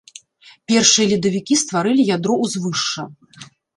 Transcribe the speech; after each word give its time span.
Першыя 0.71 1.05
ледавікі 1.11 1.57
стварылі 1.65 2.03
ядро 2.15 2.33
ўзвышша. 2.47 3.03